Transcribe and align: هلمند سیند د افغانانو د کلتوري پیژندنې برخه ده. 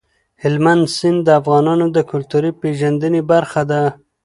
هلمند 0.43 0.83
سیند 0.97 1.19
د 1.25 1.29
افغانانو 1.41 1.85
د 1.95 1.97
کلتوري 2.11 2.51
پیژندنې 2.61 3.21
برخه 3.31 3.61
ده. 3.71 3.81